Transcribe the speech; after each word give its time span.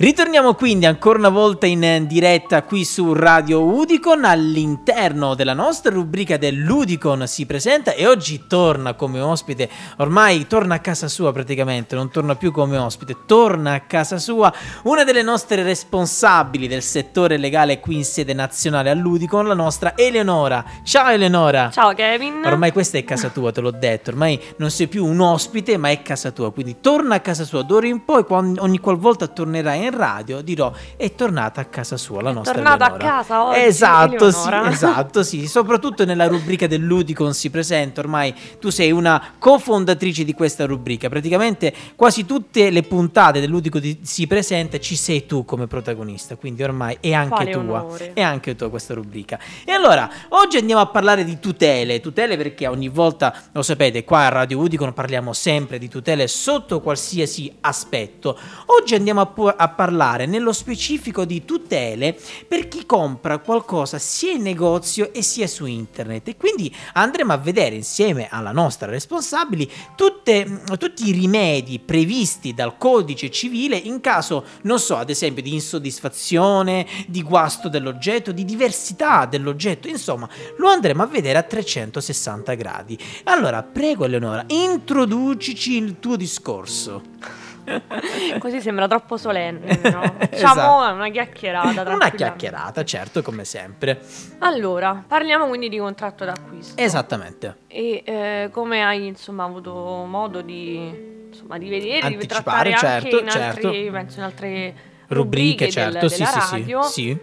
Ritorniamo 0.00 0.54
quindi 0.54 0.86
ancora 0.86 1.18
una 1.18 1.28
volta 1.28 1.66
in 1.66 2.04
diretta 2.06 2.62
qui 2.62 2.84
su 2.84 3.14
Radio 3.14 3.64
Udicon 3.64 4.24
all'interno 4.24 5.34
della 5.34 5.54
nostra 5.54 5.92
rubrica 5.92 6.36
dell'Udicon 6.36 7.26
si 7.26 7.46
presenta 7.46 7.94
e 7.94 8.06
oggi 8.06 8.46
torna 8.46 8.94
come 8.94 9.18
ospite, 9.18 9.68
ormai 9.96 10.46
torna 10.46 10.76
a 10.76 10.78
casa 10.78 11.08
sua 11.08 11.32
praticamente, 11.32 11.96
non 11.96 12.12
torna 12.12 12.36
più 12.36 12.52
come 12.52 12.76
ospite, 12.76 13.16
torna 13.26 13.72
a 13.72 13.80
casa 13.80 14.18
sua 14.18 14.54
una 14.84 15.02
delle 15.02 15.22
nostre 15.22 15.64
responsabili 15.64 16.68
del 16.68 16.82
settore 16.82 17.36
legale 17.36 17.80
qui 17.80 17.96
in 17.96 18.04
sede 18.04 18.34
nazionale 18.34 18.90
all'Udicon, 18.90 19.48
la 19.48 19.54
nostra 19.54 19.96
Eleonora. 19.96 20.64
Ciao 20.84 21.08
Eleonora! 21.08 21.70
Ciao 21.72 21.92
Kevin! 21.94 22.42
Ormai 22.44 22.70
questa 22.70 22.98
è 22.98 23.02
casa 23.02 23.30
tua, 23.30 23.50
te 23.50 23.60
l'ho 23.60 23.72
detto, 23.72 24.10
ormai 24.10 24.40
non 24.58 24.70
sei 24.70 24.86
più 24.86 25.04
un 25.04 25.18
ospite 25.18 25.76
ma 25.76 25.90
è 25.90 26.02
casa 26.02 26.30
tua, 26.30 26.52
quindi 26.52 26.76
torna 26.80 27.16
a 27.16 27.20
casa 27.20 27.42
sua, 27.42 27.62
d'ora 27.62 27.88
in 27.88 28.04
poi 28.04 28.24
ogni 28.28 28.78
qualvolta 28.78 29.26
tornerai 29.26 29.86
in 29.86 29.86
in 29.88 29.96
radio 29.96 30.40
dirò 30.40 30.72
è 30.96 31.14
tornata 31.14 31.60
a 31.60 31.64
casa 31.64 31.96
sua 31.96 32.22
la 32.22 32.30
è 32.30 32.32
nostra 32.32 32.54
tornata 32.54 32.86
Eleonora. 32.86 33.04
a 33.04 33.16
casa 33.18 33.44
oggi 33.44 33.60
esatto 33.60 34.30
sì 34.30 34.48
esatto 34.68 35.22
sì. 35.22 35.46
Soprattutto 35.46 36.04
nella 36.04 36.26
rubrica 36.26 36.66
dell'Udicon 36.66 37.34
si 37.34 37.50
presenta 37.50 38.00
ormai 38.00 38.34
tu 38.60 38.70
sei 38.70 38.92
una 38.92 39.34
cofondatrice 39.38 40.24
di 40.24 40.34
questa 40.34 40.64
rubrica. 40.66 41.08
Praticamente 41.08 41.74
quasi 41.96 42.24
tutte 42.24 42.70
le 42.70 42.82
puntate 42.82 43.40
dell'Udicon 43.40 43.80
di- 43.80 43.98
si 44.02 44.26
presenta 44.26 44.78
ci 44.78 44.94
sei 44.96 45.26
tu 45.26 45.44
come 45.44 45.66
protagonista 45.66 46.36
quindi 46.36 46.62
ormai 46.62 46.96
è 47.00 47.12
anche 47.12 47.34
Quale 47.34 47.50
tua 47.50 47.62
onore. 47.82 48.12
è 48.14 48.20
anche 48.22 48.54
tua 48.54 48.70
questa 48.70 48.94
rubrica. 48.94 49.38
E 49.64 49.72
allora 49.72 50.08
oggi 50.30 50.56
andiamo 50.58 50.80
a 50.80 50.86
parlare 50.86 51.24
di 51.24 51.38
tutele 51.40 52.00
tutele 52.00 52.36
perché 52.36 52.66
ogni 52.66 52.88
volta 52.88 53.34
lo 53.52 53.62
sapete 53.62 54.04
qua 54.04 54.26
a 54.26 54.28
Radio 54.28 54.58
Udicon 54.58 54.92
parliamo 54.92 55.32
sempre 55.32 55.78
di 55.78 55.88
tutele 55.88 56.26
sotto 56.28 56.80
qualsiasi 56.80 57.52
aspetto. 57.60 58.38
Oggi 58.66 58.94
andiamo 58.94 59.20
a, 59.20 59.26
pu- 59.26 59.52
a 59.56 59.68
parlare 59.78 60.26
nello 60.26 60.52
specifico 60.52 61.24
di 61.24 61.44
tutele 61.44 62.18
per 62.48 62.66
chi 62.66 62.84
compra 62.84 63.38
qualcosa 63.38 63.96
sia 64.00 64.32
in 64.32 64.42
negozio 64.42 65.12
e 65.12 65.22
sia 65.22 65.46
su 65.46 65.66
internet. 65.66 66.26
E 66.26 66.36
quindi 66.36 66.74
andremo 66.94 67.32
a 67.32 67.36
vedere 67.36 67.76
insieme 67.76 68.26
alla 68.28 68.50
nostra 68.50 68.90
responsabile 68.90 69.68
tutte- 69.94 70.62
tutti 70.78 71.08
i 71.08 71.12
rimedi 71.12 71.78
previsti 71.78 72.54
dal 72.54 72.76
codice 72.76 73.30
civile 73.30 73.76
in 73.76 74.00
caso 74.00 74.44
non 74.62 74.80
so 74.80 74.96
ad 74.96 75.10
esempio 75.10 75.44
di 75.44 75.54
insoddisfazione 75.54 76.84
di 77.06 77.22
guasto 77.22 77.68
dell'oggetto 77.68 78.32
di 78.32 78.44
diversità 78.44 79.26
dell'oggetto. 79.26 79.86
Insomma 79.86 80.28
lo 80.56 80.70
andremo 80.70 81.04
a 81.04 81.06
vedere 81.06 81.38
a 81.38 81.44
360 81.44 82.54
gradi. 82.54 82.98
Allora 83.24 83.62
prego 83.62 84.06
Eleonora 84.06 84.42
introducici 84.48 85.76
il 85.76 86.00
tuo 86.00 86.16
discorso 86.16 87.37
Così 88.38 88.60
sembra 88.60 88.86
troppo 88.88 89.16
solenne, 89.16 89.78
no? 89.90 90.02
Esatto. 90.18 90.26
Diciamo 90.30 90.92
una 90.92 91.08
chiacchierata. 91.10 91.92
una 91.94 92.10
chiacchierata 92.10 92.84
certo 92.84 93.22
come 93.22 93.44
sempre 93.44 94.00
Allora, 94.38 95.02
parliamo 95.06 95.46
quindi 95.48 95.68
di 95.68 95.78
contratto 95.78 96.24
d'acquisto. 96.24 96.80
esattamente 96.80 97.56
E 97.66 98.02
eh, 98.04 98.48
come 98.52 98.82
hai 98.84 99.06
insomma 99.06 99.44
avuto 99.44 99.72
modo 100.08 100.40
di, 100.40 101.26
insomma, 101.28 101.58
di 101.58 101.68
vedere, 101.68 102.08
di 102.08 102.14
Anticipare, 102.14 102.70
trattare 102.70 102.72
anche 102.72 103.10
certo, 103.10 103.18
in 103.20 103.28
altre, 103.28 103.62
certo. 103.72 103.90
penso 103.92 104.18
in 104.18 104.24
altre 104.24 104.74
rubriche 105.08 105.64
del- 105.64 105.72
certo 105.72 106.08
sì 106.08 106.18
della 106.18 106.30
sì 106.30 106.40
sì 106.40 106.50
radio, 106.50 106.82
sì 106.82 107.18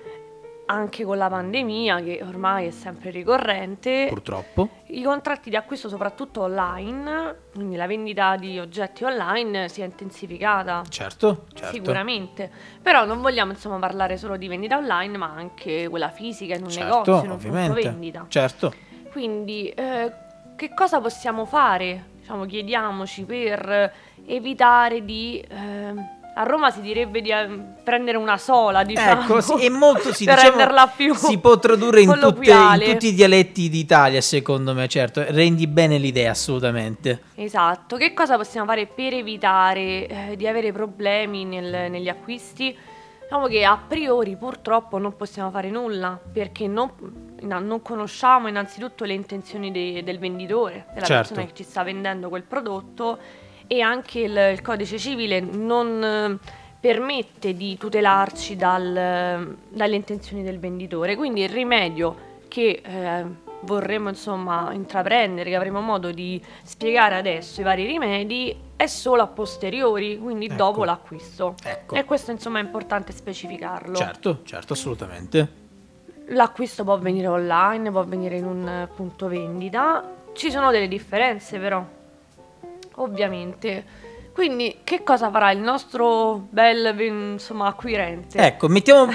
anche 0.68 1.04
con 1.04 1.18
la 1.18 1.30
pandemia 1.30 2.02
che 2.02 2.22
ormai 2.24 2.68
è 2.68 2.72
sempre 2.72 3.12
ricorrente, 3.12 4.08
purtroppo 4.10 4.70
i 4.88 5.04
contratti 5.04 5.50
di 5.50 5.56
acquisto 5.56 5.90
soprattutto 5.90 6.42
online, 6.42 7.36
quindi 7.54 7.76
la 7.76 7.88
vendita 7.88 8.36
di 8.36 8.60
oggetti 8.60 9.04
online 9.04 9.70
si 9.70 9.82
è 9.82 9.86
intensificata. 9.86 10.84
certo 10.90 11.46
certo 11.54 11.74
Sicuramente, 11.74 12.52
però 12.82 13.06
non 13.06 13.22
vogliamo 13.22 13.52
insomma 13.52 13.78
parlare 13.78 14.18
solo 14.18 14.38
di 14.38 14.48
vendita 14.48 14.78
online, 14.78 15.18
ma 15.18 15.32
anche 15.32 15.88
quella 15.90 16.10
fisica 16.10 16.56
in 16.56 16.64
un 16.64 16.70
certo 16.70 16.88
negozio, 16.88 17.14
in 17.14 17.32
un 17.32 17.38
punto 17.38 17.48
ovviamente 17.48 17.90
vendita. 17.90 18.26
certo 18.28 18.74
Quindi, 19.12 19.70
eh, 19.70 20.12
che 20.56 20.74
cosa 20.74 21.00
possiamo 21.00 21.46
fare? 21.46 22.14
Diciamo, 22.20 22.46
chiediamoci 22.46 23.24
per 23.24 23.94
evitare 24.26 25.06
di. 25.06 25.40
eh, 25.40 26.24
a 26.38 26.44
Roma 26.44 26.70
si 26.70 26.82
direbbe 26.82 27.22
di 27.22 27.30
eh, 27.30 27.48
prendere 27.84 28.18
una 28.18 28.38
sola, 28.38 28.84
diciamo. 28.84 29.22
Ecco, 29.22 29.42
sì, 29.42 29.66
è 29.66 29.70
molto 29.70 30.12
sì, 30.14 30.26
diciamo, 30.28 30.42
renderla 30.50 30.88
più 30.96 31.14
si 31.16 31.38
può 31.38 31.58
tradurre 31.58 32.02
in, 32.02 32.10
tutte- 32.20 32.52
in 32.52 32.82
tutti 32.92 33.08
i 33.08 33.14
dialetti 33.14 33.70
d'Italia, 33.70 34.20
secondo 34.20 34.74
me, 34.74 34.88
certo. 34.90 35.24
Rendi 35.28 35.66
bene 35.68 35.98
l'idea, 35.98 36.32
assolutamente. 36.32 37.22
Esatto, 37.36 37.96
che 37.96 38.14
cosa 38.14 38.36
possiamo 38.36 38.66
fare 38.68 38.86
per 38.86 39.14
evitare 39.14 40.08
eh, 40.08 40.34
di 40.36 40.46
avere 40.48 40.72
problemi 40.74 41.46
nel- 41.46 41.90
negli 41.90 42.10
acquisti? 42.10 42.76
Diciamo 43.22 43.48
che 43.48 43.64
a 43.64 43.80
priori 43.88 44.36
purtroppo 44.36 44.98
non 45.00 45.16
possiamo 45.16 45.50
fare 45.50 45.70
nulla 45.72 46.20
perché 46.32 46.68
non, 46.68 46.92
non 47.42 47.80
conosciamo 47.82 48.48
innanzitutto 48.50 49.04
le 49.04 49.14
intenzioni 49.14 49.72
de- 49.72 50.04
del 50.04 50.20
venditore, 50.20 50.86
della 50.94 51.06
Certo. 51.06 51.28
persona 51.34 51.48
che 51.48 51.56
ci 51.56 51.64
sta 51.64 51.82
vendendo 51.82 52.30
quel 52.30 52.44
prodotto 52.44 53.18
e 53.68 53.82
anche 53.82 54.20
il, 54.20 54.38
il 54.52 54.62
codice 54.62 54.98
civile 54.98 55.40
non 55.40 56.04
eh, 56.04 56.50
permette 56.80 57.56
di 57.56 57.78
tutelarci 57.78 58.56
dal- 58.56 59.58
dalle 59.70 59.96
intenzioni 59.96 60.44
del 60.44 60.60
venditore. 60.60 61.16
Quindi 61.16 61.42
il 61.42 61.50
rimedio 61.50 62.34
che 62.48 62.82
eh, 62.84 63.26
vorremmo 63.62 64.10
insomma 64.10 64.72
intraprendere, 64.72 65.50
che 65.50 65.56
avremo 65.56 65.82
modo 65.82 66.12
di 66.12 66.42
spiegare 66.64 67.16
adesso 67.16 67.62
i 67.62 67.64
vari 67.64 67.86
rimedi, 67.86 68.56
è 68.76 68.86
solo 68.88 69.24
a 69.24 69.28
posteriori, 69.28 70.18
quindi 70.20 70.46
Ecco. 70.46 70.56
dopo 70.56 70.84
l'acquisto. 70.84 71.56
Ecco. 71.64 71.96
E 71.96 72.04
questo 72.04 72.32
insomma 72.32 72.60
è 72.60 72.62
importante 72.62 73.12
specificarlo. 73.12 73.96
Certo, 73.96 74.42
certo, 74.44 74.74
assolutamente. 74.74 75.64
L'acquisto 76.30 76.84
può 76.84 76.94
avvenire 76.94 77.28
online, 77.28 77.92
può 77.92 78.02
avvenire 78.02 78.38
in 78.38 78.46
un 78.46 78.68
eh, 78.68 78.88
punto 78.94 79.28
vendita. 79.28 80.04
Ci 80.34 80.52
sono 80.52 80.72
delle 80.72 80.88
differenze 80.88 81.58
però, 81.60 81.86
ovviamente. 82.96 84.14
Quindi 84.36 84.80
che 84.84 85.02
cosa 85.02 85.30
farà 85.32 85.50
il 85.52 85.60
nostro 85.60 86.46
bel 86.50 86.94
insomma, 87.00 87.68
acquirente? 87.68 88.38
Ecco, 88.38 88.68
mettiamo, 88.68 89.10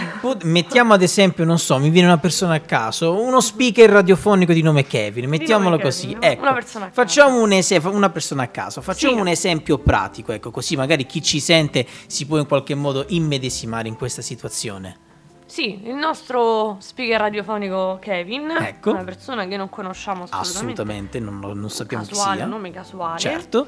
mettiamo 0.45 0.95
ad 0.95 1.03
esempio, 1.03 1.45
non 1.45 1.59
so, 1.59 1.79
mi 1.79 1.91
viene 1.91 2.07
una 2.09 2.17
persona 2.17 2.55
a 2.55 2.61
caso, 2.61 3.21
uno 3.21 3.39
speaker 3.43 3.91
radiofonico 3.91 4.55
di 4.55 4.63
nome 4.63 4.87
Kevin, 4.87 5.29
mettiamolo 5.29 5.73
nome 5.73 5.83
così. 5.83 6.15
Kevin, 6.15 6.25
Ecco, 6.25 6.41
una 6.41 6.91
facciamo 6.91 7.43
un 7.43 7.53
esempio, 7.53 7.91
una 7.91 8.09
persona 8.09 8.45
a 8.45 8.49
caso, 8.49 8.81
facciamo 8.81 9.17
Sì. 9.17 9.21
un 9.21 9.29
esempio 9.29 9.77
pratico, 9.77 10.33
ecco, 10.33 10.51
così 10.51 10.75
magari 10.75 11.05
chi 11.05 11.21
ci 11.23 11.39
sente 11.39 11.87
si 12.07 12.25
può 12.25 12.39
in 12.39 12.47
qualche 12.47 12.75
modo 12.75 13.05
immedesimare 13.09 13.89
in 13.89 13.97
questa 13.97 14.23
situazione. 14.23 15.09
Sì, 15.51 15.81
il 15.89 15.97
nostro 15.97 16.77
speaker 16.79 17.19
radiofonico 17.19 17.99
Kevin, 18.01 18.51
Ecco. 18.51 18.91
una 18.91 19.03
persona 19.03 19.47
che 19.49 19.57
non 19.57 19.69
conosciamo 19.69 20.23
assolutamente, 20.23 20.83
Assolutamente, 20.83 21.19
non, 21.19 21.41
non 21.59 21.69
sappiamo 21.71 22.05
casuale, 22.05 22.31
chi 22.31 22.37
sia. 22.37 22.45
un 22.45 22.51
nome 22.51 22.71
casuale, 22.71 23.19
Certo, 23.19 23.67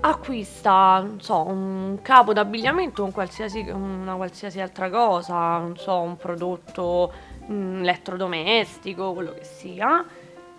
acquista, 0.00 0.98
non 1.00 1.20
so, 1.20 1.46
un 1.46 1.98
capo 2.02 2.32
d'abbigliamento, 2.32 3.04
un 3.04 3.12
qualsiasi, 3.12 3.60
una 3.70 4.14
qualsiasi 4.14 4.60
altra 4.60 4.90
cosa, 4.90 5.58
non 5.58 5.76
so, 5.76 5.96
un 6.00 6.16
prodotto 6.16 7.12
mm, 7.48 7.82
elettrodomestico, 7.82 9.12
quello 9.12 9.32
che 9.32 9.44
sia, 9.44 10.04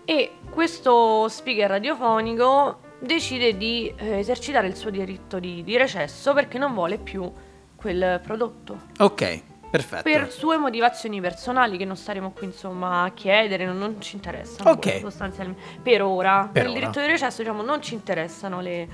e 0.05 0.31
questo 0.49 1.27
speaker 1.27 1.69
radiofonico 1.71 2.79
decide 2.99 3.57
di 3.57 3.91
eh, 3.97 4.19
esercitare 4.19 4.67
il 4.67 4.75
suo 4.75 4.91
diritto 4.91 5.39
di, 5.39 5.63
di 5.63 5.75
recesso 5.75 6.33
perché 6.33 6.57
non 6.57 6.73
vuole 6.73 6.97
più 6.99 7.29
quel 7.75 8.19
prodotto. 8.23 8.77
ok, 8.99 9.41
perfetto. 9.71 10.03
Per 10.03 10.31
sue 10.31 10.57
motivazioni 10.57 11.19
personali 11.21 11.77
che 11.77 11.85
non 11.85 11.95
staremo 11.95 12.31
qui 12.31 12.45
insomma 12.45 13.03
a 13.03 13.09
chiedere, 13.11 13.65
non, 13.65 13.77
non 13.79 13.99
ci 14.01 14.15
interessano 14.17 14.69
Ok. 14.71 14.99
sostanzialmente. 14.99 15.61
Per 15.81 16.03
ora, 16.03 16.41
Per 16.41 16.51
per, 16.51 16.63
il 16.65 16.69
ora. 16.69 16.79
diritto 16.79 16.99
di 16.99 17.07
recesso 17.07 17.41
diciamo 17.41 17.63
non 17.63 17.81
ci 17.81 17.93
interessano 17.95 18.61
le, 18.61 18.87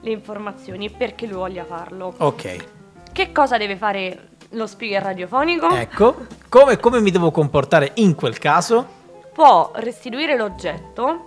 le 0.00 0.10
informazioni 0.10 0.90
perché 0.90 1.26
lui 1.26 1.36
voglia 1.36 1.64
farlo. 1.64 2.12
Ok, 2.16 2.66
Che 3.12 3.30
cosa 3.32 3.56
deve 3.58 3.76
fare 3.76 4.28
lo 4.54 4.66
speaker 4.66 5.02
radiofonico? 5.02 5.68
ecco, 5.70 6.26
come, 6.48 6.78
come 6.78 7.00
mi 7.00 7.10
devo 7.10 7.30
comportare 7.30 7.92
in 7.96 8.14
quel 8.14 8.38
caso? 8.38 9.00
Può 9.32 9.70
restituire 9.76 10.36
l'oggetto 10.36 11.26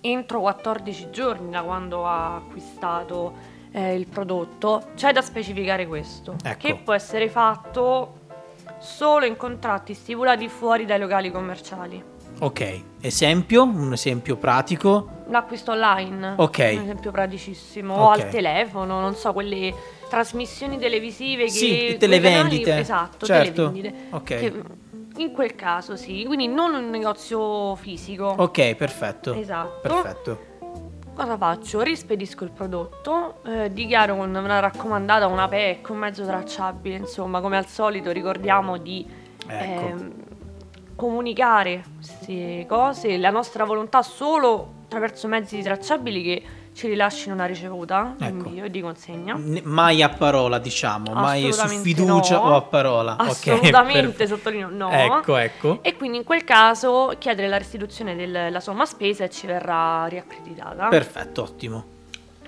entro 0.00 0.40
14 0.40 1.10
giorni 1.10 1.50
da 1.50 1.62
quando 1.62 2.06
ha 2.06 2.36
acquistato 2.36 3.56
eh, 3.72 3.94
il 3.94 4.06
prodotto. 4.06 4.88
C'è 4.94 5.12
da 5.12 5.20
specificare 5.22 5.86
questo, 5.86 6.36
Ecco. 6.42 6.58
che 6.66 6.76
può 6.76 6.92
essere 6.92 7.28
fatto 7.28 8.14
solo 8.78 9.24
in 9.26 9.36
contratti 9.36 9.94
stipulati 9.94 10.48
fuori 10.48 10.84
dai 10.84 10.98
locali 10.98 11.30
commerciali. 11.30 12.02
Ok, 12.40 12.82
esempio, 13.00 13.64
un 13.64 13.92
esempio 13.92 14.36
pratico. 14.36 15.08
L'acquisto 15.28 15.72
online, 15.72 16.34
Ok. 16.36 16.58
un 16.76 16.82
esempio 16.82 17.10
praticissimo, 17.10 17.94
o 17.94 18.10
Ok. 18.12 18.20
al 18.20 18.28
telefono, 18.28 19.00
non 19.00 19.14
so, 19.16 19.32
quelle 19.32 19.74
trasmissioni 20.08 20.78
televisive 20.78 21.44
che... 21.44 21.50
Sì, 21.50 21.96
televendite. 21.98 22.62
canali- 22.62 22.80
esatto, 22.80 23.26
Certo. 23.26 23.70
televendite. 23.72 23.94
Ok. 24.10 24.22
Che, 24.24 24.62
in 25.16 25.32
quel 25.32 25.56
caso 25.56 25.96
sì, 25.96 26.22
quindi 26.26 26.46
non 26.46 26.74
un 26.74 26.88
negozio 26.90 27.74
fisico. 27.74 28.26
Ok, 28.38 28.74
perfetto. 28.76 29.34
Esatto. 29.34 29.80
Perfetto. 29.82 30.40
Cosa 31.18 31.36
faccio? 31.36 31.80
Rispedisco 31.80 32.44
il 32.44 32.50
prodotto, 32.52 33.42
eh, 33.44 33.72
dichiaro 33.72 34.14
con 34.16 34.32
una 34.32 34.60
raccomandata, 34.60 35.26
una 35.26 35.48
PEC, 35.48 35.88
un 35.88 35.98
mezzo 35.98 36.24
tracciabile, 36.24 36.94
insomma, 36.94 37.40
come 37.40 37.56
al 37.56 37.66
solito 37.66 38.12
ricordiamo 38.12 38.76
di 38.76 39.04
Ecco. 39.44 39.86
ehm, 39.86 40.12
comunicare 40.94 41.82
queste 41.96 42.64
cose, 42.68 43.16
la 43.18 43.30
nostra 43.30 43.64
volontà 43.64 44.02
solo 44.02 44.74
attraverso 44.84 45.26
mezzi 45.26 45.60
tracciabili 45.60 46.22
che 46.22 46.42
ci 46.78 46.86
rilascino 46.86 47.34
una 47.34 47.44
ricevuta, 47.44 48.14
di 48.16 48.24
Ecco. 48.24 48.46
invio 48.46 48.64
e 48.66 48.70
di 48.70 48.80
consegna. 48.80 49.34
N- 49.34 49.62
Mai 49.64 50.00
a 50.00 50.10
parola, 50.10 50.60
diciamo, 50.60 51.12
mai 51.12 51.52
su 51.52 51.66
fiducia 51.66 52.36
no. 52.36 52.42
o 52.42 52.54
a 52.54 52.62
parola. 52.62 53.16
Assolutamente, 53.18 54.00
perfetto. 54.12 54.36
sottolineo 54.36 54.68
no. 54.70 54.88
Ecco, 54.88 55.36
ecco. 55.36 55.78
E 55.82 55.96
quindi 55.96 56.18
in 56.18 56.22
quel 56.24 56.44
caso 56.44 57.12
chiedere 57.18 57.48
la 57.48 57.58
restituzione 57.58 58.14
della 58.14 58.60
somma 58.60 58.86
spesa 58.86 59.24
e 59.24 59.28
ci 59.30 59.48
verrà 59.48 60.06
riaccreditata. 60.06 60.86
Perfetto, 60.86 61.42
ottimo. 61.42 61.84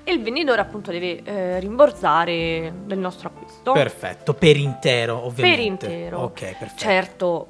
e 0.05 0.12
il 0.12 0.23
venditore 0.23 0.61
appunto 0.61 0.93
deve 0.93 1.23
eh, 1.25 1.59
rimborsare 1.59 2.73
del 2.85 2.99
nostro 2.99 3.33
acquisto. 3.35 3.73
Perfetto, 3.73 4.33
per 4.35 4.56
intero, 4.56 5.26
ovviamente. 5.26 5.87
Per 5.88 5.94
intero. 5.97 6.19
Ok, 6.21 6.41
perfetto. 6.56 6.76
Certo, 6.76 7.47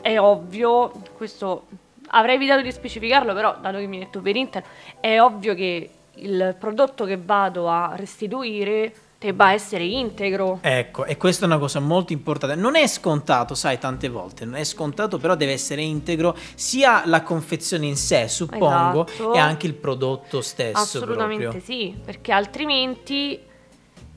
è 0.00 0.18
ovvio, 0.18 0.92
questo 1.14 1.66
avrei 2.14 2.36
evitato 2.36 2.62
di 2.62 2.72
specificarlo, 2.72 3.34
però 3.34 3.54
dato 3.60 3.76
che 3.76 3.86
mi 3.86 3.98
hai 3.98 4.04
detto 4.04 4.20
per 4.22 4.34
intero, 4.36 4.64
è 4.98 5.20
ovvio 5.20 5.54
che 5.54 5.90
il 6.16 6.56
prodotto 6.58 7.04
che 7.04 7.16
vado 7.16 7.68
a 7.68 7.94
restituire 7.96 8.92
debba 9.18 9.52
essere 9.52 9.84
integro. 9.84 10.58
Ecco, 10.62 11.04
e 11.04 11.16
questa 11.16 11.44
è 11.44 11.46
una 11.46 11.58
cosa 11.58 11.78
molto 11.78 12.12
importante. 12.12 12.56
Non 12.56 12.74
è 12.74 12.86
scontato, 12.88 13.54
sai, 13.54 13.78
tante 13.78 14.08
volte, 14.08 14.44
non 14.44 14.56
è 14.56 14.64
scontato, 14.64 15.18
però 15.18 15.36
deve 15.36 15.52
essere 15.52 15.80
integro 15.82 16.36
sia 16.54 17.02
la 17.06 17.22
confezione 17.22 17.86
in 17.86 17.96
sé, 17.96 18.26
suppongo, 18.26 19.06
Esatto. 19.06 19.32
e 19.34 19.38
anche 19.38 19.66
il 19.68 19.74
prodotto 19.74 20.40
stesso 20.40 20.76
Assolutamente 20.76 21.42
proprio. 21.44 21.62
sì, 21.62 21.94
perché 22.04 22.32
altrimenti 22.32 23.38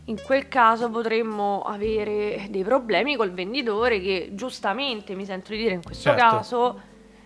in 0.05 0.21
quel 0.23 0.47
caso 0.47 0.89
potremmo 0.89 1.61
avere 1.61 2.47
dei 2.49 2.63
problemi 2.63 3.15
col 3.15 3.31
venditore 3.31 3.99
che 4.01 4.29
giustamente, 4.33 5.13
mi 5.13 5.25
sento 5.25 5.51
di 5.51 5.57
dire 5.57 5.73
in 5.75 5.83
questo 5.83 6.09
Certo. 6.09 6.19
caso, 6.23 6.81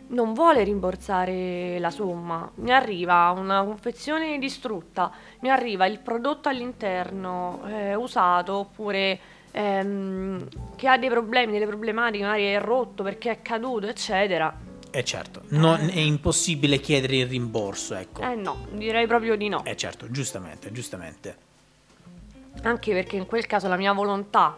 non 0.09 0.33
vuole 0.33 0.63
rimborsare 0.63 1.79
la 1.79 1.89
somma. 1.89 2.49
Mi 2.55 2.71
arriva 2.71 3.31
una 3.31 3.63
confezione 3.63 4.37
distrutta, 4.37 5.11
mi 5.41 5.49
arriva 5.49 5.85
il 5.85 5.99
prodotto 5.99 6.49
all'interno 6.49 7.61
eh, 7.67 7.95
usato 7.95 8.53
oppure 8.55 9.19
ehm, 9.51 10.47
che 10.75 10.87
ha 10.87 10.97
dei 10.97 11.09
problemi, 11.09 11.53
delle 11.53 11.67
problematiche, 11.67 12.23
magari 12.23 12.45
è 12.45 12.59
rotto 12.59 13.03
perché 13.03 13.31
è 13.31 13.41
caduto, 13.41 13.87
eccetera. 13.87 14.67
E 14.91 15.03
certo, 15.03 15.43
non 15.49 15.87
è 15.89 15.99
impossibile 15.99 16.79
chiedere 16.79 17.17
il 17.17 17.27
rimborso, 17.27 17.93
ecco. 17.93 18.21
Eh 18.23 18.33
no, 18.33 18.65
direi 18.71 19.05
proprio 19.05 19.35
di 19.35 19.47
no. 19.47 19.63
Eh 19.63 19.77
certo, 19.77 20.09
giustamente, 20.09 20.71
giustamente. 20.71 21.47
Anche 22.63 22.93
perché 22.93 23.15
in 23.15 23.27
quel 23.27 23.45
caso 23.45 23.67
la 23.67 23.77
mia 23.77 23.93
volontà 23.93 24.55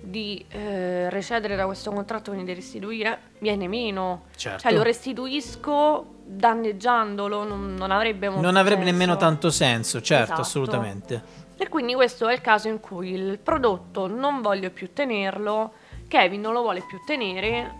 di 0.00 0.44
eh, 0.50 1.10
recedere 1.10 1.56
da 1.56 1.66
questo 1.66 1.90
contratto, 1.90 2.30
quindi 2.30 2.50
di 2.52 2.54
restituire, 2.58 3.18
viene 3.38 3.68
meno. 3.68 4.24
Certo. 4.36 4.60
Cioè 4.60 4.72
lo 4.72 4.82
restituisco 4.82 6.14
danneggiandolo, 6.24 7.44
non, 7.44 7.74
non 7.74 7.90
avrebbe 7.90 8.28
molto 8.28 8.42
Non 8.44 8.56
avrebbe 8.56 8.82
senso. 8.82 8.92
nemmeno 8.98 9.16
tanto 9.16 9.50
senso, 9.50 10.00
certo, 10.00 10.24
Esatto. 10.24 10.40
assolutamente. 10.40 11.22
E 11.56 11.68
quindi 11.68 11.94
questo 11.94 12.26
è 12.28 12.32
il 12.32 12.40
caso 12.40 12.68
in 12.68 12.80
cui 12.80 13.10
il 13.12 13.38
prodotto 13.38 14.06
non 14.06 14.40
voglio 14.40 14.70
più 14.70 14.92
tenerlo, 14.92 15.72
Kevin 16.08 16.40
non 16.40 16.52
lo 16.54 16.62
vuole 16.62 16.82
più 16.88 16.98
tenere 17.04 17.74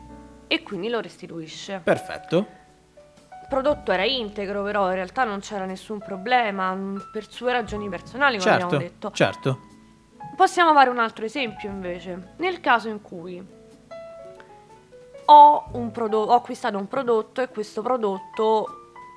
e 0.46 0.62
quindi 0.62 0.88
lo 0.88 1.00
restituisce. 1.00 1.80
Perfetto. 1.82 2.36
Il 3.42 3.46
prodotto 3.48 3.90
era 3.90 4.04
integro, 4.04 4.62
però 4.62 4.88
in 4.88 4.94
realtà 4.94 5.24
non 5.24 5.40
c'era 5.40 5.64
nessun 5.64 5.98
problema 5.98 6.72
mh, 6.74 7.08
per 7.12 7.28
sue 7.30 7.52
ragioni 7.52 7.88
personali, 7.88 8.38
come 8.38 8.50
Certo, 8.50 8.66
abbiamo 8.66 8.82
detto. 8.84 9.10
certo. 9.12 9.58
Possiamo 10.36 10.72
fare 10.72 10.88
un 10.90 10.98
altro 10.98 11.24
esempio 11.24 11.68
invece. 11.68 12.32
Nel 12.36 12.60
caso 12.60 12.88
in 12.88 13.02
cui 13.02 13.44
ho, 15.26 15.64
un 15.72 15.90
prodo- 15.90 16.24
ho 16.24 16.34
acquistato 16.34 16.76
un 16.76 16.88
prodotto 16.88 17.40
e 17.42 17.48
questo 17.48 17.82
prodotto 17.82 18.66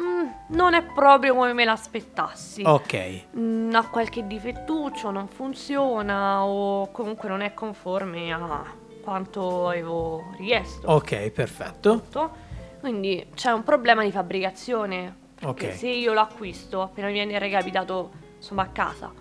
mm, 0.01 0.27
non 0.49 0.73
è 0.73 0.83
proprio 0.83 1.33
come 1.33 1.53
me 1.53 1.63
l'aspettassi. 1.65 2.61
Ok, 2.65 3.21
Mm, 3.37 3.73
ha 3.73 3.87
qualche 3.89 4.27
difettuccio, 4.27 5.09
non 5.11 5.27
funziona 5.27 6.43
o 6.43 6.91
comunque 6.91 7.29
non 7.29 7.41
è 7.41 7.53
conforme 7.53 8.31
a 8.31 8.63
quanto 9.01 9.69
avevo 9.69 10.23
richiesto. 10.37 10.87
ok, 10.91 11.29
perfetto. 11.29 11.91
Tutto. 11.99 12.31
Quindi 12.79 13.27
c'è 13.33 13.51
un 13.51 13.63
problema 13.63 14.03
di 14.03 14.11
fabbricazione. 14.11 15.21
Ok. 15.43 15.73
se 15.75 15.89
io 15.89 16.13
lo 16.13 16.21
acquisto 16.21 16.81
appena 16.81 17.07
mi 17.07 17.13
viene 17.13 17.37
recapitato 17.37 18.11
insomma 18.37 18.61
a 18.63 18.67
casa, 18.67 19.11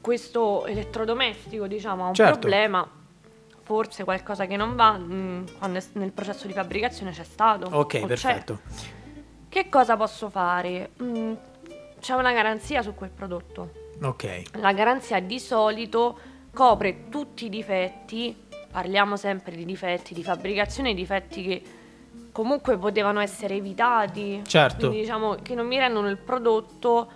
questo 0.00 0.64
elettrodomestico 0.66 1.66
diciamo 1.66 2.04
ha 2.04 2.08
un 2.08 2.14
Certo. 2.14 2.38
problema, 2.38 2.88
forse 3.62 4.04
qualcosa 4.04 4.46
che 4.46 4.56
non 4.56 4.74
va 4.76 4.96
mm, 4.98 5.44
quando 5.58 5.78
è 5.78 5.80
s- 5.80 5.90
nel 5.92 6.12
processo 6.12 6.46
di 6.46 6.52
fabbricazione 6.52 7.12
c'è 7.12 7.24
stato. 7.24 7.68
Ok, 7.70 8.00
c'è. 8.00 8.06
perfetto. 8.06 8.60
Che 9.48 9.68
cosa 9.68 9.96
posso 9.96 10.28
fare? 10.30 10.90
Mm, 11.02 11.32
c'è 12.00 12.14
una 12.14 12.32
garanzia 12.32 12.82
su 12.82 12.94
quel 12.94 13.10
prodotto. 13.10 13.72
Ok, 14.02 14.42
La 14.60 14.72
garanzia 14.72 15.20
di 15.20 15.38
solito 15.38 16.18
copre 16.54 17.08
tutti 17.10 17.44
i 17.46 17.48
difetti, 17.50 18.34
parliamo 18.70 19.16
sempre 19.16 19.54
di 19.54 19.64
difetti 19.66 20.14
di 20.14 20.22
fabbricazione, 20.24 20.94
difetti 20.94 21.42
che 21.42 21.62
comunque 22.32 22.78
potevano 22.78 23.20
essere 23.20 23.56
evitati. 23.56 24.40
Certo. 24.46 24.76
Quindi 24.86 25.00
diciamo 25.00 25.34
che 25.42 25.54
non 25.54 25.66
mi 25.66 25.76
rendono 25.76 26.08
il 26.08 26.16
prodotto 26.16 27.10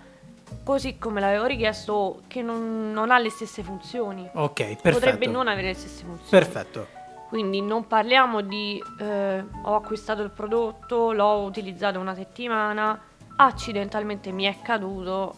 così 0.65 0.97
come 0.97 1.21
l'avevo 1.21 1.45
richiesto, 1.45 2.23
che 2.27 2.41
non, 2.41 2.91
non 2.91 3.11
ha 3.11 3.19
le 3.19 3.29
stesse 3.29 3.63
funzioni. 3.63 4.27
ok, 4.33 4.53
perfetto. 4.53 4.89
Potrebbe 4.91 5.27
non 5.27 5.47
avere 5.47 5.67
le 5.67 5.73
stesse 5.75 6.03
funzioni. 6.03 6.27
Perfetto. 6.29 6.87
Quindi 7.29 7.61
non 7.61 7.87
parliamo 7.87 8.41
di 8.41 8.81
eh, 8.99 9.43
ho 9.63 9.75
acquistato 9.75 10.21
il 10.23 10.31
prodotto, 10.31 11.11
l'ho 11.13 11.41
utilizzato 11.43 11.99
una 11.99 12.15
settimana, 12.15 12.99
accidentalmente 13.37 14.31
mi 14.31 14.45
è 14.45 14.55
caduto, 14.61 15.35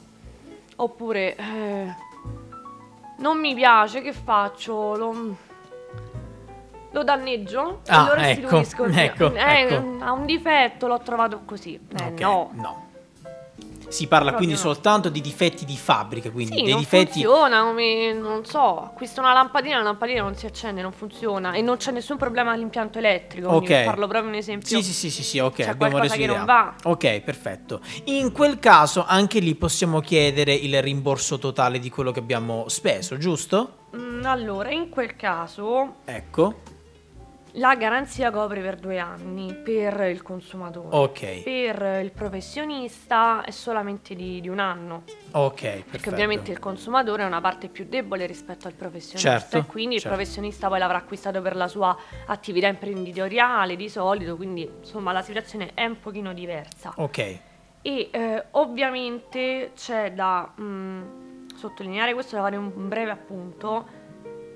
oppure 0.78 1.36
eh, 1.36 1.94
non 3.18 3.40
mi 3.40 3.54
piace, 3.54 4.02
che 4.02 4.14
faccio? 4.14 4.96
Lo, 4.96 5.36
lo 6.92 7.04
danneggio 7.04 7.80
e 7.86 7.92
Ah, 7.92 8.06
lo 8.06 8.14
ecco, 8.14 8.50
restituisco. 8.50 8.86
ecco, 9.00 9.34
Eh, 9.34 9.62
ecco. 9.62 10.04
Ha 10.04 10.12
un 10.12 10.26
difetto, 10.26 10.88
l'ho 10.88 11.00
trovato 11.00 11.42
così. 11.46 11.80
Eh, 12.00 12.04
Ok, 12.14 12.20
no. 12.54 12.86
Si 13.89 14.07
parla 14.07 14.31
Proprio 14.31 14.48
quindi 14.48 14.56
no. 14.56 14.60
soltanto 14.74 15.10
di 15.10 15.22
difetti 15.22 15.63
di 15.63 15.78
fabbrica, 15.78 16.30
quindi 16.30 16.56
Sì, 16.57 16.62
dei 16.63 16.72
non 16.72 16.80
difetti 16.81 17.24
funziona 17.24 17.62
come, 17.63 18.13
non 18.13 18.45
so, 18.45 18.81
acquisto 18.81 19.22
una 19.22 19.31
lampadina, 19.34 19.78
la 19.78 19.84
lampadina 19.84 20.22
non 20.22 20.36
si 20.36 20.45
accende, 20.45 20.81
non 20.81 20.92
funziona 20.92 21.54
e 21.54 21.62
non 21.62 21.78
c'è 21.78 21.92
nessun 21.92 22.18
problema 22.18 22.52
all'impianto 22.52 23.00
elettrico, 23.00 23.50
Ok. 23.50 23.83
parlo 23.85 24.07
proprio 24.07 24.30
un 24.30 24.35
esempio. 24.35 24.68
Sì, 24.68 24.83
sì, 24.83 24.92
sì, 24.94 25.09
sì, 25.09 25.23
sì, 25.23 25.40
ok, 25.40 25.54
C'è 25.56 25.69
abbiamo 25.69 26.00
reso 26.00 26.16
che 26.16 26.26
non 26.26 26.35
idea. 26.42 26.45
va. 26.45 26.76
Ok, 26.83 27.19
perfetto. 27.21 27.80
In 28.06 28.31
quel 28.33 28.59
caso 28.59 29.06
anche 29.07 29.40
lì 29.40 29.56
possiamo 29.56 30.02
chiedere 30.02 30.54
il 30.54 30.81
rimborso 30.81 31.40
totale 31.40 31.80
di 31.80 31.90
quello 31.90 32.12
che 32.12 32.19
abbiamo 32.19 32.66
speso, 32.68 33.18
giusto? 33.18 33.85
Mm, 33.95 34.26
allora, 34.26 34.69
in 34.69 34.90
quel 34.90 35.16
caso 35.16 35.95
Ecco. 36.04 36.62
La 37.57 37.76
garanzia 37.76 38.30
copre 38.31 38.61
per 38.61 38.76
due 38.78 38.99
anni 38.99 39.54
per 39.54 39.99
il 40.11 40.21
consumatore. 40.21 40.95
Ok. 40.95 41.44
Per 41.44 41.99
il 42.04 42.11
professionista 42.11 43.44
è 43.44 43.52
solamente 43.52 44.16
di, 44.16 44.42
di 44.42 44.47
un 44.49 44.59
anno, 44.59 45.04
Ok, 45.31 45.59
perché 45.61 45.83
perfetto. 45.83 46.09
ovviamente 46.11 46.52
il 46.52 46.59
consumatore 46.59 47.23
è 47.23 47.26
una 47.26 47.42
parte 47.42 47.68
più 47.68 47.85
debole 47.87 48.26
rispetto 48.26 48.68
al 48.68 48.73
professionista 48.73 49.40
Certo, 49.40 49.57
e 49.57 49.66
quindi 49.66 49.95
il 49.95 50.02
certo. 50.02 50.16
professionista 50.16 50.68
poi 50.68 50.80
l'avrà 50.80 50.97
acquistato 50.97 51.42
per 51.42 51.56
la 51.56 51.68
sua 51.68 51.95
attività 52.28 52.68
imprenditoriale 52.68 53.76
di 53.76 53.90
solito, 53.90 54.35
quindi 54.35 54.69
insomma 54.80 55.11
la 55.11 55.21
situazione 55.21 55.71
è 55.73 55.85
un 55.85 55.99
pochino 55.99 56.33
diversa. 56.33 56.94
Ok. 56.97 57.18
E 57.81 58.09
eh, 58.11 58.45
ovviamente 58.52 59.71
c'è 59.76 60.11
da 60.11 60.52
mm, 60.59 61.47
sottolineare 61.56 62.14
questo, 62.14 62.35
da 62.35 62.42
fare 62.44 62.56
un 62.56 62.87
breve 62.87 63.11
appunto. 63.11 64.06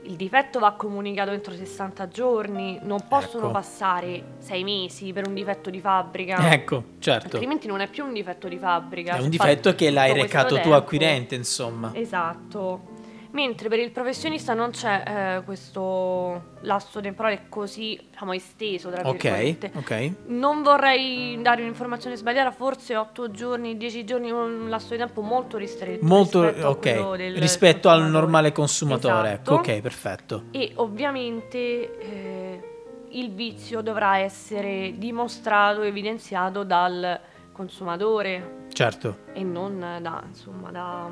Il 0.03 0.15
difetto 0.15 0.59
va 0.59 0.71
comunicato 0.71 1.31
entro 1.31 1.53
60 1.53 2.07
giorni, 2.07 2.79
non 2.81 3.05
possono 3.07 3.45
Ecco. 3.45 3.53
passare 3.53 4.23
6 4.39 4.63
mesi 4.63 5.13
per 5.13 5.27
un 5.27 5.33
difetto 5.33 5.69
di 5.69 5.79
fabbrica. 5.79 6.51
Ecco, 6.51 6.83
certo. 6.99 7.35
Altrimenti 7.35 7.67
non 7.67 7.81
è 7.81 7.87
più 7.87 8.05
un 8.05 8.13
difetto 8.13 8.47
di 8.47 8.57
fabbrica. 8.57 9.17
È 9.17 9.21
un 9.21 9.29
difetto 9.29 9.69
fa 9.69 9.75
che 9.75 9.89
l'hai 9.91 10.13
recato 10.13 10.59
tu 10.59 10.71
acquirente, 10.71 11.35
insomma. 11.35 11.91
Esatto. 11.93 12.99
Mentre 13.33 13.69
per 13.69 13.79
il 13.79 13.91
professionista 13.91 14.53
non 14.53 14.71
c'è 14.71 15.37
eh, 15.37 15.43
questo 15.43 16.49
lasso 16.61 16.99
temporale 16.99 17.45
così 17.47 17.97
diciamo, 18.09 18.33
esteso, 18.33 18.89
tra 18.89 19.07
Ok, 19.07 19.21
virgolette. 19.21 19.71
ok. 19.75 20.11
Non 20.27 20.61
vorrei 20.63 21.41
dare 21.41 21.61
un'informazione 21.61 22.17
sbagliata, 22.17 22.51
forse 22.51 22.95
8 22.95 23.31
giorni, 23.31 23.77
10 23.77 24.03
giorni, 24.03 24.31
un 24.31 24.67
lasso 24.69 24.89
di 24.91 24.97
tempo 24.97 25.21
molto 25.21 25.57
ristretto. 25.57 26.05
Molto 26.05 26.43
rispetto 26.43 26.65
a 26.67 26.69
ok. 26.71 26.79
quello 26.79 27.15
del 27.15 27.37
Rispetto 27.37 27.89
al 27.89 28.03
normale 28.09 28.51
consumatore, 28.51 29.29
Esatto. 29.33 29.53
ecco, 29.53 29.71
ok, 29.71 29.79
perfetto. 29.81 30.43
E 30.51 30.71
ovviamente 30.75 31.97
eh, 31.99 32.63
il 33.11 33.31
vizio 33.33 33.81
dovrà 33.81 34.17
essere 34.17 34.93
dimostrato, 34.97 35.81
evidenziato 35.83 36.63
dal 36.63 37.19
consumatore 37.51 38.59
Certo, 38.73 39.17
e 39.33 39.43
non 39.43 39.79
da, 40.01 40.23
insomma, 40.27 40.71
da, 40.71 41.09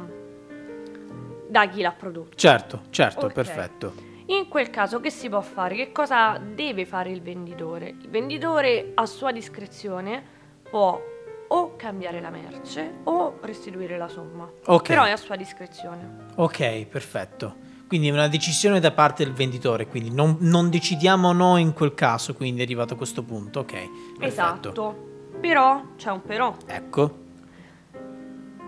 da 1.49 1.67
chi 1.67 1.81
l'ha 1.81 1.91
prodotto. 1.91 2.37
certo, 2.37 2.83
certo, 2.91 3.25
Ok. 3.25 3.33
perfetto. 3.33 3.93
In 4.27 4.47
quel 4.47 4.69
caso 4.69 4.99
che 4.99 5.09
si 5.09 5.27
può 5.27 5.41
fare? 5.41 5.75
Che 5.75 5.91
cosa 5.91 6.37
deve 6.37 6.85
fare 6.85 7.09
il 7.09 7.21
venditore? 7.21 7.89
Il 8.01 8.09
venditore 8.09 8.91
a 8.93 9.05
sua 9.07 9.31
discrezione 9.31 10.23
può 10.69 11.01
o 11.51 11.75
cambiare 11.75 12.21
la 12.21 12.29
merce 12.29 12.97
o 13.05 13.39
restituire 13.41 13.97
la 13.97 14.07
somma. 14.07 14.47
Ok. 14.65 14.87
Però 14.87 15.03
è 15.03 15.09
a 15.09 15.17
sua 15.17 15.35
discrezione. 15.35 16.27
Ok, 16.35 16.85
perfetto. 16.85 17.55
Quindi 17.87 18.09
è 18.09 18.11
una 18.11 18.27
decisione 18.27 18.79
da 18.79 18.91
parte 18.91 19.23
del 19.23 19.33
venditore, 19.33 19.87
quindi 19.87 20.11
non, 20.13 20.37
non 20.41 20.69
decidiamo 20.69 21.31
noi 21.31 21.63
in 21.63 21.73
quel 21.73 21.95
caso, 21.95 22.35
quindi 22.35 22.59
è 22.61 22.63
arrivato 22.63 22.93
a 22.93 22.97
questo 22.97 23.23
punto, 23.23 23.61
ok. 23.61 23.71
Perfetto. 23.71 24.23
Esatto. 24.23 25.07
Però 25.39 25.83
c'è 25.95 26.11
un 26.11 26.21
però. 26.21 26.55
Ecco, 26.67 27.17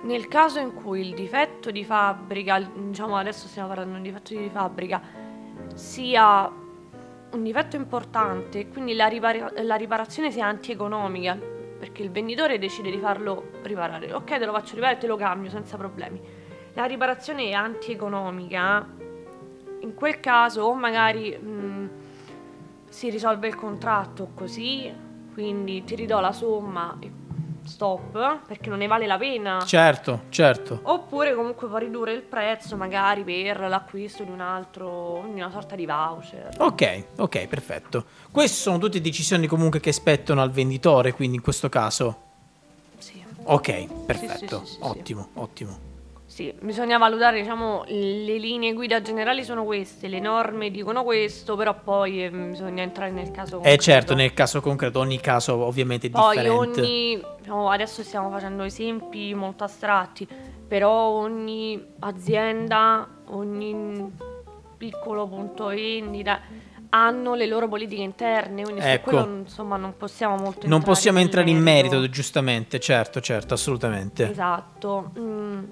Nel 0.03 0.27
caso 0.27 0.59
in 0.59 0.73
cui 0.73 1.01
il 1.01 1.13
difetto 1.13 1.69
di 1.69 1.85
fabbrica, 1.85 2.59
diciamo 2.59 3.17
adesso 3.17 3.47
stiamo 3.47 3.67
parlando 3.67 3.93
di 3.93 3.97
un 3.99 4.03
difetto 4.03 4.33
di 4.33 4.49
fabbrica, 4.49 5.01
sia 5.75 6.51
un 7.31 7.43
difetto 7.43 7.75
importante, 7.75 8.67
quindi 8.67 8.95
la, 8.95 9.07
ripara- 9.07 9.51
la 9.61 9.75
riparazione 9.75 10.31
sia 10.31 10.47
antieconomica, 10.47 11.37
perché 11.79 12.01
il 12.01 12.09
venditore 12.09 12.57
decide 12.57 12.89
di 12.89 12.97
farlo 12.97 13.51
riparare. 13.61 14.11
Ok, 14.11 14.37
te 14.37 14.45
lo 14.45 14.51
faccio 14.53 14.73
riparare 14.73 14.97
e 14.97 14.99
te 14.99 15.07
lo 15.07 15.15
cambio 15.17 15.49
senza 15.51 15.77
problemi. 15.77 16.19
La 16.73 16.85
riparazione 16.85 17.49
è 17.49 17.53
antieconomica, 17.53 18.87
in 19.81 19.93
quel 19.93 20.19
caso 20.19 20.63
o 20.63 20.73
magari 20.73 21.37
mh, 21.37 21.89
si 22.89 23.09
risolve 23.09 23.47
il 23.47 23.55
contratto 23.55 24.31
così, 24.33 24.91
quindi 25.33 25.83
ti 25.83 25.95
ridò 25.95 26.19
la 26.19 26.31
somma 26.31 26.97
e 26.99 27.11
stop, 27.63 28.45
perché 28.47 28.69
non 28.69 28.79
ne 28.79 28.87
vale 28.87 29.07
la 29.07 29.17
pena. 29.17 29.63
certo, 29.65 30.23
certo. 30.29 30.79
Oppure 30.83 31.33
comunque 31.35 31.67
può 31.67 31.77
ridurre 31.77 32.13
il 32.13 32.21
prezzo 32.21 32.75
magari 32.75 33.23
per 33.23 33.59
l'acquisto 33.61 34.23
di 34.23 34.31
un 34.31 34.41
altro, 34.41 35.23
di 35.31 35.39
una 35.39 35.51
sorta 35.51 35.75
di 35.75 35.85
voucher. 35.85 36.55
Ok, 36.59 37.03
ok, 37.17 37.47
perfetto. 37.47 38.05
Queste 38.31 38.57
sono 38.57 38.77
tutte 38.77 39.01
decisioni 39.01 39.47
comunque 39.47 39.79
che 39.79 39.91
spettano 39.91 40.41
al 40.41 40.51
venditore, 40.51 41.13
quindi 41.13 41.37
in 41.37 41.41
questo 41.41 41.69
caso. 41.69 42.29
Sì. 42.97 43.23
Ok, 43.43 44.05
perfetto. 44.05 44.63
sì, 44.65 44.73
sì, 44.73 44.77
ottimo, 44.81 45.29
ottimo. 45.33 45.90
Sì, 46.31 46.53
bisogna 46.61 46.97
valutare, 46.97 47.41
diciamo, 47.41 47.83
le 47.87 48.37
linee 48.37 48.71
guida 48.71 49.01
generali 49.01 49.43
sono 49.43 49.65
queste, 49.65 50.07
le 50.07 50.21
norme 50.21 50.71
dicono 50.71 51.03
questo, 51.03 51.57
però 51.57 51.75
poi 51.77 52.23
eh, 52.23 52.31
bisogna 52.31 52.83
entrare 52.83 53.11
nel 53.11 53.31
caso 53.31 53.55
Eh 53.55 53.57
concreto. 53.57 53.81
certo, 53.83 54.15
nel 54.15 54.33
caso 54.33 54.61
concreto, 54.61 54.99
ogni 54.99 55.19
caso 55.19 55.57
ovviamente 55.57 56.07
è 56.07 56.09
Poi 56.09 56.37
differente. 56.37 56.79
ogni, 56.79 57.21
diciamo, 57.37 57.69
adesso 57.69 58.01
stiamo 58.01 58.29
facendo 58.29 58.63
esempi 58.63 59.33
molto 59.33 59.65
astratti, 59.65 60.25
però 60.65 60.89
ogni 60.89 61.85
azienda, 61.99 63.09
ogni 63.25 64.09
piccolo 64.77 65.27
punto 65.27 65.65
vendita 65.65 66.39
hanno 66.91 67.35
le 67.35 67.45
loro 67.45 67.67
politiche 67.67 68.03
interne, 68.03 68.63
quindi 68.63 68.79
Ecco. 68.81 69.09
su 69.09 69.15
quello 69.17 69.35
insomma 69.39 69.75
non 69.75 69.95
possiamo 69.97 70.37
molto 70.37 70.65
Non 70.65 70.81
possiamo 70.81 71.19
entrare 71.19 71.49
in 71.49 71.59
merito, 71.61 72.07
giustamente, 72.07 72.79
certo, 72.79 73.19
certo, 73.19 73.53
assolutamente. 73.53 74.29
Esatto. 74.31 75.11
Mm. 75.19 75.63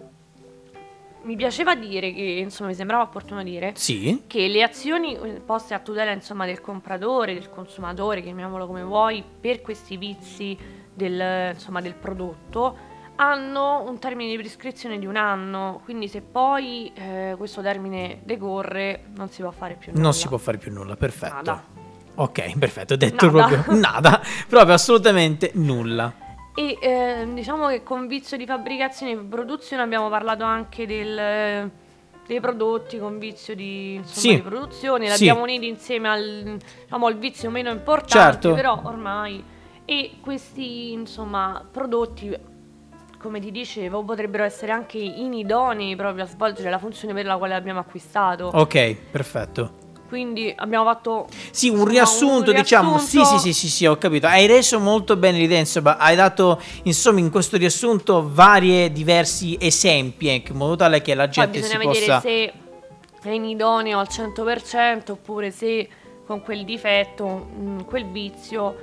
Mi 1.23 1.35
piaceva 1.35 1.75
dire 1.75 2.13
che, 2.13 2.21
insomma, 2.21 2.69
mi 2.69 2.75
sembrava 2.75 3.03
opportuno 3.03 3.43
dire 3.43 3.73
Sì, 3.75 4.23
che 4.27 4.47
le 4.47 4.63
azioni 4.63 5.15
eh, 5.15 5.41
poste 5.45 5.73
a 5.73 5.79
tutela 5.79 6.11
insomma, 6.11 6.45
del 6.45 6.61
compratore, 6.61 7.33
del 7.33 7.49
consumatore, 7.49 8.21
chiamiamolo 8.21 8.65
come 8.65 8.83
vuoi, 8.83 9.23
per 9.39 9.61
questi 9.61 9.97
vizi 9.97 10.57
del, 10.93 11.51
insomma, 11.53 11.81
del 11.81 11.93
prodotto 11.95 12.87
hanno 13.21 13.83
un 13.85 13.99
termine 13.99 14.29
di 14.29 14.37
prescrizione 14.37 14.97
di 14.97 15.05
un 15.05 15.17
anno, 15.17 15.81
quindi 15.83 16.07
se 16.07 16.21
poi 16.21 16.89
eh, 16.95 17.33
questo 17.37 17.61
termine 17.61 18.21
decorre 18.23 19.07
non 19.15 19.27
si 19.29 19.41
può 19.41 19.51
fare 19.51 19.73
più 19.75 19.91
nulla. 19.91 20.03
non 20.03 20.13
si 20.13 20.27
può 20.29 20.37
fare 20.37 20.57
più 20.57 20.71
nulla, 20.71 20.95
perfetto. 20.95 21.33
Nada. 21.33 21.63
Ok, 22.15 22.55
perfetto, 22.59 22.93
ho 22.93 22.97
detto 22.97 23.29
Nada. 23.29 23.47
proprio 23.47 23.75
nada, 23.77 24.21
proprio 24.47 24.73
assolutamente 24.73 25.51
nulla. 25.55 26.13
E 26.59 26.77
eh, 26.81 27.25
diciamo 27.33 27.69
che 27.69 27.83
con 27.83 28.05
vizio 28.07 28.35
di 28.35 28.45
fabbricazione 28.45 29.13
e 29.13 29.15
produzione 29.15 29.81
abbiamo 29.81 30.09
parlato 30.09 30.43
anche 30.43 30.85
del, 30.85 31.71
dei 32.27 32.41
prodotti 32.41 32.99
con 32.99 33.17
vizio 33.17 33.55
di, 33.55 33.93
insomma, 33.93 34.19
Sì. 34.19 34.35
di 34.35 34.41
produzione, 34.41 35.05
Sì. 35.05 35.11
l'abbiamo 35.25 35.43
uniti 35.43 35.69
insieme 35.69 36.09
al, 36.09 36.57
diciamo, 36.83 37.05
al 37.07 37.17
vizio 37.17 37.49
meno 37.49 37.69
importante, 37.71 38.41
Certo. 38.41 38.53
però 38.55 38.77
ormai 38.83 39.41
e 39.85 40.15
questi 40.19 40.91
insomma 40.91 41.65
prodotti 41.71 42.37
come 43.19 43.39
ti 43.39 43.51
dicevo 43.51 44.03
potrebbero 44.03 44.43
essere 44.43 44.73
anche 44.73 44.97
inidonei 44.97 45.95
proprio 45.95 46.25
a 46.25 46.27
svolgere 46.27 46.69
la 46.69 46.77
funzione 46.77 47.13
per 47.13 47.25
la 47.25 47.37
quale 47.37 47.53
abbiamo 47.55 47.79
acquistato. 47.79 48.49
Ok, 48.53 48.95
perfetto. 49.09 49.78
Quindi 50.09 50.51
abbiamo 50.57 50.85
fatto 50.85 51.27
Sì, 51.51 51.69
un 51.69 51.85
riassunto, 51.85 52.49
un 52.49 52.57
diciamo. 52.57 52.97
Sì, 52.97 53.05
sì, 53.05 53.15
riassunto. 53.17 53.39
sì, 53.43 53.53
sì, 53.53 53.69
sì, 53.69 53.85
ho 53.85 53.95
capito. 53.97 54.25
Hai 54.25 54.47
reso 54.47 54.79
molto 54.79 55.15
bene 55.15 55.37
l'idea, 55.37 55.59
insomma, 55.59 55.97
hai 55.97 56.15
dato, 56.15 56.59
insomma, 56.83 57.19
in 57.19 57.29
questo 57.29 57.57
riassunto 57.57 58.27
varie 58.33 58.91
diversi 58.91 59.55
esempi, 59.59 60.27
ecco, 60.29 60.53
in 60.53 60.57
modo 60.57 60.75
tale 60.75 61.01
che 61.03 61.13
la 61.13 61.29
gente 61.29 61.59
bisogna 61.59 61.79
si 61.79 61.87
vedere 61.87 62.05
possa... 62.05 62.19
se 62.21 62.53
è 63.21 63.29
inidoneo 63.29 63.99
al 63.99 64.07
100% 64.09 65.11
oppure 65.11 65.51
se 65.51 65.87
con 66.25 66.41
quel 66.41 66.65
difetto, 66.65 67.27
mh, 67.27 67.85
quel 67.85 68.05
vizio, 68.05 68.75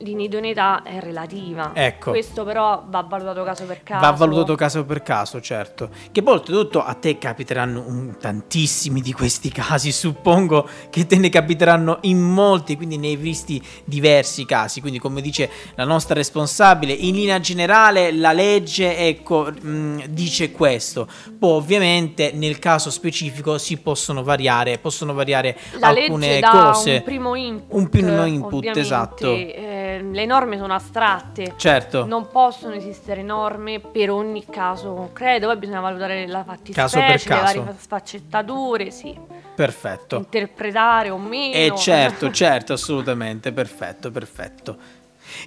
l'inidoneità 0.00 0.82
è 0.82 0.98
relativa. 1.00 1.72
Ecco. 1.74 2.10
Questo 2.10 2.44
però 2.44 2.84
va 2.88 3.02
valutato 3.02 3.42
caso 3.44 3.64
per 3.64 3.82
caso. 3.82 4.00
Va 4.04 4.10
valutato 4.12 4.54
caso 4.54 4.84
per 4.84 5.02
caso, 5.02 5.40
certo. 5.40 5.90
Che 6.10 6.22
poi 6.22 6.34
oltretutto 6.34 6.82
a 6.82 6.94
te 6.94 7.18
capiteranno 7.18 7.84
un- 7.86 8.16
tantissimi 8.18 9.00
di 9.00 9.12
questi 9.12 9.50
casi, 9.52 9.92
suppongo 9.92 10.68
che 10.90 11.06
te 11.06 11.16
ne 11.16 11.28
capiteranno 11.28 11.98
in 12.02 12.18
molti, 12.20 12.76
quindi 12.76 12.96
ne 12.96 13.08
hai 13.08 13.16
visti 13.16 13.62
diversi 13.84 14.44
casi. 14.46 14.80
Quindi 14.80 14.98
come 14.98 15.20
dice 15.20 15.50
la 15.74 15.84
nostra 15.84 16.14
responsabile, 16.14 16.92
in 16.92 17.14
linea 17.14 17.40
generale 17.40 18.12
la 18.12 18.32
legge 18.32 18.96
ecco, 18.96 19.50
mh, 19.52 20.06
dice 20.08 20.50
questo. 20.50 21.06
Poi 21.38 21.50
ovviamente 21.52 22.32
nel 22.34 22.58
caso 22.58 22.90
specifico 22.90 23.58
si 23.58 23.76
possono 23.78 24.22
variare, 24.22 24.78
possono 24.78 25.12
variare 25.14 25.56
La 25.78 25.88
alcune 25.88 26.26
legge 26.26 26.40
dà 26.40 26.50
cose. 26.50 26.94
un 26.96 27.02
primo 27.02 27.34
input. 27.34 27.76
Un 27.78 27.88
primo 27.88 28.24
input, 28.24 28.76
esatto. 28.76 29.32
eh, 29.32 29.89
le 30.00 30.26
norme 30.26 30.56
sono 30.58 30.74
astratte. 30.74 31.54
Certo. 31.56 32.04
Non 32.06 32.28
possono 32.28 32.74
esistere 32.74 33.22
norme 33.22 33.80
per 33.80 34.10
ogni 34.10 34.44
caso 34.46 34.92
concreto, 34.94 35.46
poi 35.46 35.56
bisogna 35.56 35.80
valutare 35.80 36.26
la 36.26 36.44
Caso 36.44 36.98
per 36.98 37.18
fattispecie, 37.18 37.28
le 37.28 37.40
caso. 37.40 37.60
varie 37.62 37.74
sfaccettature, 37.78 38.90
sì, 38.90 39.18
Perfetto. 39.54 40.16
interpretare 40.16 41.10
o 41.10 41.18
meno. 41.18 41.54
Eh 41.54 41.76
certo, 41.76 42.30
certo, 42.32 42.72
assolutamente, 42.72 43.52
perfetto, 43.52 44.10
perfetto. 44.10 44.76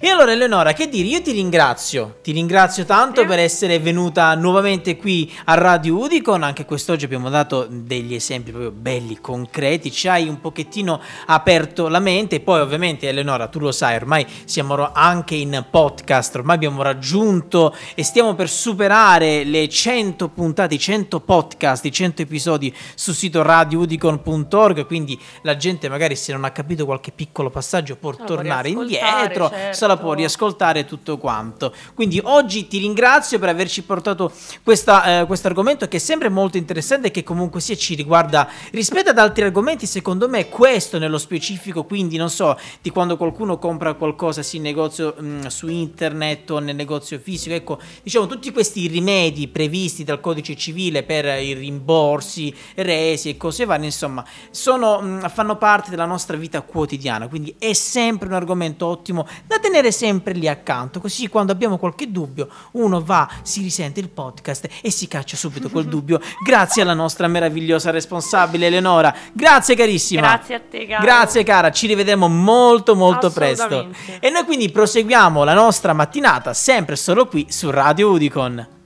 E 0.00 0.08
allora 0.08 0.32
Eleonora, 0.32 0.72
che 0.72 0.88
dire? 0.88 1.08
Io 1.08 1.20
ti 1.20 1.32
ringrazio, 1.32 2.18
ti 2.22 2.32
ringrazio 2.32 2.84
tanto 2.84 3.22
Eh. 3.22 3.26
per 3.26 3.38
essere 3.38 3.78
venuta 3.78 4.34
nuovamente 4.34 4.96
qui 4.96 5.30
a 5.44 5.54
Radio 5.54 5.98
Udicon, 5.98 6.42
anche 6.42 6.64
quest'oggi 6.64 7.04
abbiamo 7.04 7.28
dato 7.28 7.66
degli 7.68 8.14
esempi 8.14 8.50
proprio 8.50 8.70
belli, 8.70 9.18
concreti, 9.20 9.92
ci 9.92 10.08
hai 10.08 10.26
un 10.28 10.40
pochettino 10.40 11.00
aperto 11.26 11.88
la 11.88 11.98
mente, 12.00 12.40
poi 12.40 12.60
ovviamente 12.60 13.08
Eleonora, 13.08 13.48
tu 13.48 13.58
lo 13.58 13.72
sai, 13.72 13.96
ormai 13.96 14.26
siamo 14.44 14.90
anche 14.92 15.34
in 15.34 15.66
podcast, 15.70 16.36
ormai 16.36 16.56
abbiamo 16.56 16.82
raggiunto 16.82 17.74
e 17.94 18.02
stiamo 18.02 18.34
per 18.34 18.48
superare 18.48 19.44
le 19.44 19.68
100 19.68 20.28
puntate, 20.28 20.74
i 20.74 20.78
100 20.78 21.20
podcast, 21.20 21.84
i 21.84 21.92
100 21.92 22.22
episodi 22.22 22.74
sul 22.94 23.14
sito 23.14 23.42
radioudicon.org, 23.42 24.86
quindi 24.86 25.18
la 25.42 25.56
gente 25.56 25.88
magari 25.88 26.16
se 26.16 26.32
non 26.32 26.44
ha 26.44 26.50
capito 26.50 26.84
qualche 26.84 27.12
piccolo 27.12 27.50
passaggio 27.50 27.96
può 27.96 28.12
può 28.14 28.24
tornare 28.24 28.68
indietro, 28.68 29.50
se 29.74 29.86
la 29.86 29.96
può 29.96 30.08
certo. 30.08 30.20
riascoltare 30.20 30.84
tutto 30.84 31.18
quanto. 31.18 31.72
Quindi 31.94 32.20
oggi 32.22 32.66
ti 32.66 32.78
ringrazio 32.78 33.38
per 33.38 33.48
averci 33.48 33.82
portato 33.82 34.30
eh, 34.30 35.24
questo 35.26 35.46
argomento 35.48 35.88
che 35.88 35.96
è 35.96 36.00
sempre 36.00 36.28
molto 36.28 36.56
interessante 36.56 37.08
e 37.08 37.10
che 37.10 37.22
comunque 37.22 37.60
sia 37.60 37.76
ci 37.76 37.94
riguarda 37.94 38.48
rispetto 38.72 39.10
ad 39.10 39.18
altri 39.18 39.44
argomenti, 39.44 39.86
secondo 39.86 40.28
me 40.28 40.48
questo 40.48 40.98
nello 40.98 41.18
specifico, 41.18 41.84
quindi 41.84 42.16
non 42.16 42.30
so, 42.30 42.58
di 42.80 42.90
quando 42.90 43.16
qualcuno 43.16 43.58
compra 43.58 43.94
qualcosa 43.94 44.42
sì, 44.42 44.56
in 44.56 44.62
negozio 44.62 45.14
mh, 45.18 45.46
su 45.46 45.68
internet 45.68 46.50
o 46.50 46.58
nel 46.58 46.74
negozio 46.74 47.18
fisico, 47.18 47.54
ecco, 47.54 47.78
diciamo 48.02 48.26
tutti 48.26 48.52
questi 48.52 48.86
rimedi 48.86 49.48
previsti 49.48 50.04
dal 50.04 50.20
codice 50.20 50.56
civile 50.56 51.02
per 51.02 51.24
i 51.40 51.52
rimborsi, 51.54 52.54
resi 52.76 53.30
e 53.30 53.36
cose 53.36 53.64
varie, 53.64 53.86
insomma, 53.86 54.24
sono, 54.50 55.00
mh, 55.00 55.28
fanno 55.28 55.56
parte 55.56 55.90
della 55.90 56.06
nostra 56.06 56.36
vita 56.36 56.62
quotidiana, 56.62 57.28
quindi 57.28 57.54
è 57.58 57.72
sempre 57.72 58.28
un 58.28 58.34
argomento 58.34 58.86
ottimo 58.86 59.26
da 59.46 59.58
tenere 59.64 59.92
sempre 59.92 60.34
lì 60.34 60.46
accanto, 60.46 61.00
così 61.00 61.28
quando 61.28 61.50
abbiamo 61.50 61.78
qualche 61.78 62.10
dubbio 62.10 62.48
uno 62.72 63.02
va, 63.02 63.26
si 63.42 63.62
risente 63.62 63.98
il 63.98 64.10
podcast 64.10 64.68
e 64.82 64.90
si 64.90 65.08
caccia 65.08 65.38
subito 65.38 65.70
quel 65.70 65.86
dubbio. 65.86 66.20
Grazie 66.44 66.82
alla 66.82 66.92
nostra 66.92 67.28
meravigliosa 67.28 67.90
responsabile 67.90 68.66
Eleonora. 68.66 69.14
Grazie 69.32 69.74
carissima. 69.74 70.20
Grazie 70.20 70.54
a 70.54 70.60
te, 70.60 70.86
caro. 70.86 71.02
Grazie 71.02 71.44
cara, 71.44 71.70
ci 71.70 71.86
rivedremo 71.86 72.28
molto 72.28 72.94
molto 72.94 73.30
presto. 73.30 73.88
E 74.20 74.28
noi 74.28 74.44
quindi 74.44 74.70
proseguiamo 74.70 75.44
la 75.44 75.54
nostra 75.54 75.94
mattinata 75.94 76.52
sempre 76.52 76.96
solo 76.96 77.26
qui 77.26 77.46
su 77.48 77.70
Radio 77.70 78.10
Udicon. 78.10 78.73